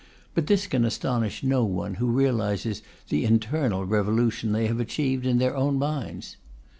But 0.33 0.47
this 0.47 0.65
can 0.65 0.83
astonish 0.83 1.43
no 1.43 1.63
one 1.63 1.93
who 2.01 2.07
realizes 2.07 2.81
the 3.09 3.23
internal 3.23 3.85
revolution 3.85 4.51
they 4.51 4.65
have 4.65 4.79
achieved 4.79 5.27
in 5.27 5.37
their 5.37 5.55
own 5.55 5.77
minds. 5.77 6.37